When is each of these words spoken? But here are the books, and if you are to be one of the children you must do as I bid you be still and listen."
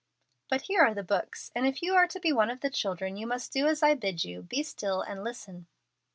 But 0.49 0.61
here 0.61 0.81
are 0.81 0.95
the 0.95 1.03
books, 1.03 1.51
and 1.53 1.67
if 1.67 1.83
you 1.83 1.93
are 1.93 2.07
to 2.07 2.19
be 2.19 2.33
one 2.33 2.49
of 2.49 2.61
the 2.61 2.71
children 2.71 3.17
you 3.17 3.27
must 3.27 3.51
do 3.53 3.67
as 3.67 3.83
I 3.83 3.93
bid 3.93 4.23
you 4.23 4.41
be 4.41 4.63
still 4.63 5.03
and 5.03 5.23
listen." 5.23 5.67